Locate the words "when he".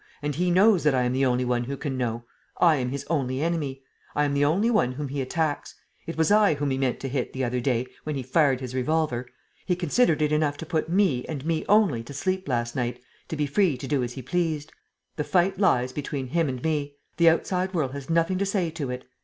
8.03-8.23